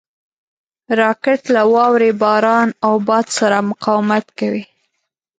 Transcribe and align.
راکټ 0.99 1.41
له 1.55 1.61
واورې، 1.73 2.11
باران 2.21 2.69
او 2.85 2.93
باد 3.07 3.25
سره 3.37 3.57
مقاومت 3.69 4.25
کوي 4.39 4.63